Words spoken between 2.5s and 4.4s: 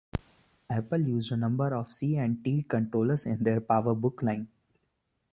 controllers in their PowerBook